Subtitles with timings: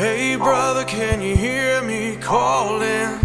[0.00, 3.20] Hey, brother, can you hear me calling?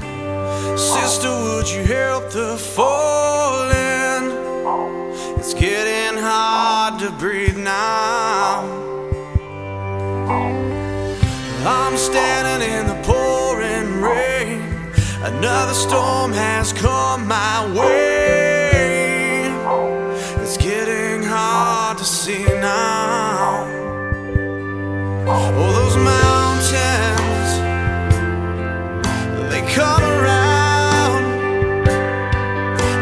[0.77, 4.25] Sister, would you help the falling?
[5.39, 8.65] It's getting hard to breathe now.
[11.65, 14.59] I'm standing in the pouring rain.
[15.23, 19.45] Another storm has come my way.
[20.43, 23.63] It's getting hard to see now.
[25.25, 26.24] Oh, those mountains.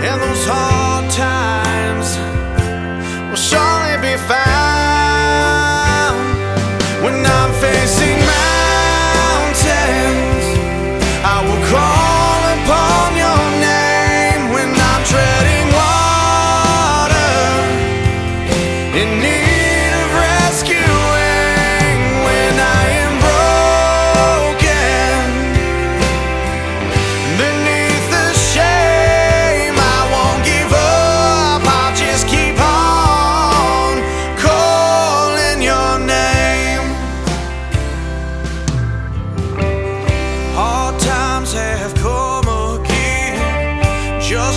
[0.06, 1.74] and those hard times.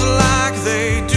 [0.03, 1.16] like they do.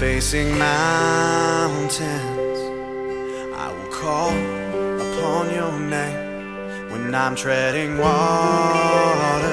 [0.00, 2.00] facing mountains,
[3.54, 4.30] I will call
[4.98, 9.49] upon your name when I'm treading water.